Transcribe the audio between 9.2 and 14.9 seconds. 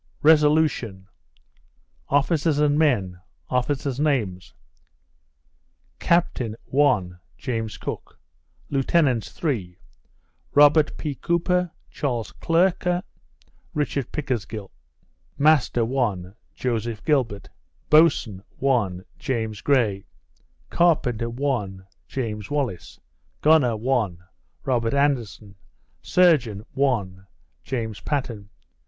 (3) Rob. P. Cooper, Charles Clerke, Richd. Pickersgill.